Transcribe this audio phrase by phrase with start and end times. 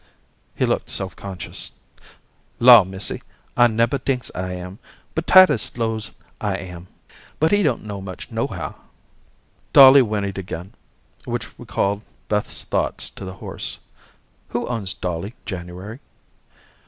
[0.55, 1.73] He looked self conscious.
[2.59, 3.21] "Law, missy,
[3.55, 4.79] I nebber tinks I am,
[5.13, 6.09] but Titus 'lows
[6.41, 6.87] I am,
[7.39, 8.73] but he don't know much nohow."
[9.73, 10.73] Dolly whinnied again,
[11.25, 13.77] which recalled Beth's thoughts to the horse.
[14.47, 15.99] "Who owns Dolly, January?"